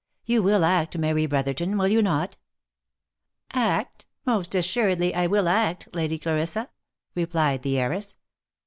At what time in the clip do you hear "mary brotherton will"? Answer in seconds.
0.97-1.87